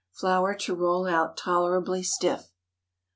[0.13, 2.49] Flour to roll out tolerably stiff.